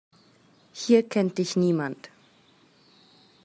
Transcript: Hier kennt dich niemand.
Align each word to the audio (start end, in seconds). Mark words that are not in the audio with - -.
Hier 0.73 1.07
kennt 1.07 1.37
dich 1.37 1.55
niemand. 1.55 2.09